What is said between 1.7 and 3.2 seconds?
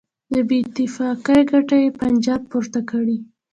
یې پنجاب پورته کړي.